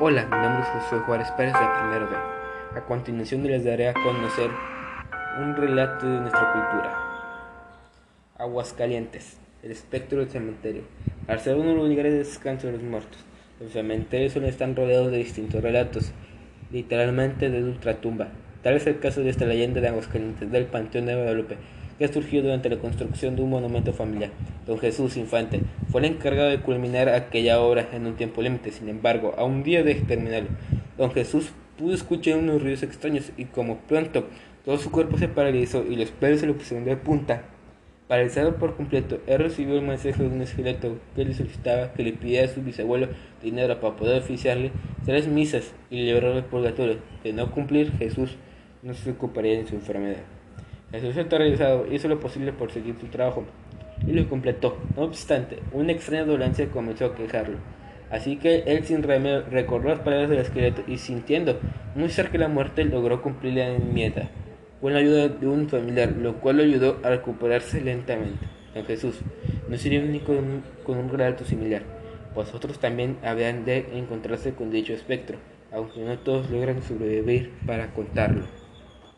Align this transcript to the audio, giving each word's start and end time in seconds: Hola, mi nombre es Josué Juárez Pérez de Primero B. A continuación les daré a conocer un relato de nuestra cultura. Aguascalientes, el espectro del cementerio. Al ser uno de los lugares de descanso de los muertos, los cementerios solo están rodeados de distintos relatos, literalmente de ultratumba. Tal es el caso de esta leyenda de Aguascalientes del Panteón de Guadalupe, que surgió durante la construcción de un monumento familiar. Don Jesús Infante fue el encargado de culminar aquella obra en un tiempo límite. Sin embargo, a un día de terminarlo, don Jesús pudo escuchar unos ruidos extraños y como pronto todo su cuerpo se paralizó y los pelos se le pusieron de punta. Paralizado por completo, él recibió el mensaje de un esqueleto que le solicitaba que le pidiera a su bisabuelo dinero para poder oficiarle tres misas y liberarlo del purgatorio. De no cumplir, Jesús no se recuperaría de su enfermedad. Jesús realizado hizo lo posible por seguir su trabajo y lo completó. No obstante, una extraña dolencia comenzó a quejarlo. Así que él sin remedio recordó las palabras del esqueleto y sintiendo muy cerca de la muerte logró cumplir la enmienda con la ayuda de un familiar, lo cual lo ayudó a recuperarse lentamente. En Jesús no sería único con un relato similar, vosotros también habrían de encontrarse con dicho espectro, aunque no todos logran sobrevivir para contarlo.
Hola, 0.00 0.24
mi 0.24 0.30
nombre 0.30 0.62
es 0.62 0.68
Josué 0.68 0.98
Juárez 1.00 1.30
Pérez 1.32 1.52
de 1.52 1.58
Primero 1.58 2.08
B. 2.08 2.16
A 2.76 2.84
continuación 2.86 3.44
les 3.44 3.62
daré 3.62 3.88
a 3.88 3.94
conocer 3.94 4.50
un 5.40 5.54
relato 5.54 6.06
de 6.06 6.20
nuestra 6.20 6.52
cultura. 6.52 6.98
Aguascalientes, 8.38 9.38
el 9.62 9.70
espectro 9.70 10.18
del 10.18 10.30
cementerio. 10.30 10.82
Al 11.28 11.40
ser 11.40 11.56
uno 11.56 11.68
de 11.68 11.74
los 11.76 11.88
lugares 11.88 12.12
de 12.12 12.18
descanso 12.20 12.66
de 12.66 12.72
los 12.72 12.82
muertos, 12.82 13.24
los 13.60 13.72
cementerios 13.72 14.32
solo 14.32 14.46
están 14.48 14.74
rodeados 14.74 15.12
de 15.12 15.18
distintos 15.18 15.62
relatos, 15.62 16.12
literalmente 16.72 17.50
de 17.50 17.62
ultratumba. 17.62 18.28
Tal 18.62 18.74
es 18.74 18.86
el 18.86 18.98
caso 18.98 19.20
de 19.20 19.30
esta 19.30 19.44
leyenda 19.44 19.80
de 19.80 19.88
Aguascalientes 19.88 20.50
del 20.50 20.64
Panteón 20.64 21.06
de 21.06 21.14
Guadalupe, 21.14 21.58
que 22.02 22.12
surgió 22.12 22.42
durante 22.42 22.68
la 22.68 22.78
construcción 22.78 23.36
de 23.36 23.42
un 23.42 23.50
monumento 23.50 23.92
familiar. 23.92 24.30
Don 24.66 24.76
Jesús 24.76 25.16
Infante 25.16 25.60
fue 25.88 26.00
el 26.00 26.08
encargado 26.08 26.50
de 26.50 26.58
culminar 26.58 27.08
aquella 27.08 27.60
obra 27.60 27.88
en 27.92 28.06
un 28.06 28.16
tiempo 28.16 28.42
límite. 28.42 28.72
Sin 28.72 28.88
embargo, 28.88 29.34
a 29.38 29.44
un 29.44 29.62
día 29.62 29.84
de 29.84 29.94
terminarlo, 29.94 30.48
don 30.98 31.12
Jesús 31.12 31.52
pudo 31.78 31.94
escuchar 31.94 32.38
unos 32.38 32.60
ruidos 32.60 32.82
extraños 32.82 33.30
y 33.36 33.44
como 33.44 33.76
pronto 33.82 34.26
todo 34.64 34.78
su 34.78 34.90
cuerpo 34.90 35.16
se 35.16 35.28
paralizó 35.28 35.84
y 35.88 35.94
los 35.94 36.10
pelos 36.10 36.40
se 36.40 36.48
le 36.48 36.54
pusieron 36.54 36.84
de 36.84 36.96
punta. 36.96 37.44
Paralizado 38.08 38.56
por 38.56 38.76
completo, 38.76 39.20
él 39.28 39.38
recibió 39.38 39.76
el 39.76 39.86
mensaje 39.86 40.24
de 40.24 40.28
un 40.28 40.42
esqueleto 40.42 40.98
que 41.14 41.24
le 41.24 41.34
solicitaba 41.34 41.92
que 41.92 42.02
le 42.02 42.14
pidiera 42.14 42.46
a 42.46 42.52
su 42.52 42.62
bisabuelo 42.62 43.10
dinero 43.40 43.78
para 43.80 43.94
poder 43.94 44.20
oficiarle 44.20 44.72
tres 45.04 45.28
misas 45.28 45.72
y 45.88 45.98
liberarlo 45.98 46.34
del 46.34 46.44
purgatorio. 46.44 46.96
De 47.22 47.32
no 47.32 47.52
cumplir, 47.52 47.92
Jesús 47.92 48.36
no 48.82 48.92
se 48.92 49.10
recuperaría 49.10 49.58
de 49.58 49.68
su 49.68 49.76
enfermedad. 49.76 50.41
Jesús 50.92 51.14
realizado 51.30 51.86
hizo 51.90 52.06
lo 52.06 52.20
posible 52.20 52.52
por 52.52 52.70
seguir 52.70 52.96
su 53.00 53.06
trabajo 53.06 53.44
y 54.06 54.12
lo 54.12 54.28
completó. 54.28 54.76
No 54.94 55.04
obstante, 55.04 55.58
una 55.72 55.92
extraña 55.92 56.24
dolencia 56.24 56.68
comenzó 56.68 57.06
a 57.06 57.14
quejarlo. 57.14 57.58
Así 58.10 58.36
que 58.36 58.64
él 58.66 58.84
sin 58.84 59.02
remedio 59.02 59.42
recordó 59.50 59.88
las 59.88 60.00
palabras 60.00 60.28
del 60.28 60.40
esqueleto 60.40 60.82
y 60.86 60.98
sintiendo 60.98 61.58
muy 61.94 62.10
cerca 62.10 62.32
de 62.32 62.40
la 62.40 62.48
muerte 62.48 62.84
logró 62.84 63.22
cumplir 63.22 63.54
la 63.54 63.68
enmienda 63.68 64.28
con 64.82 64.92
la 64.92 64.98
ayuda 64.98 65.28
de 65.28 65.46
un 65.46 65.68
familiar, 65.68 66.12
lo 66.12 66.40
cual 66.40 66.58
lo 66.58 66.62
ayudó 66.64 66.98
a 67.02 67.08
recuperarse 67.08 67.80
lentamente. 67.80 68.46
En 68.74 68.84
Jesús 68.84 69.20
no 69.68 69.78
sería 69.78 70.00
único 70.00 70.34
con 70.84 70.98
un 70.98 71.08
relato 71.08 71.44
similar, 71.44 71.82
vosotros 72.34 72.78
también 72.78 73.16
habrían 73.22 73.64
de 73.64 73.86
encontrarse 73.94 74.54
con 74.54 74.70
dicho 74.70 74.92
espectro, 74.92 75.38
aunque 75.70 76.00
no 76.00 76.18
todos 76.18 76.50
logran 76.50 76.82
sobrevivir 76.82 77.52
para 77.66 77.94
contarlo. 77.94 78.44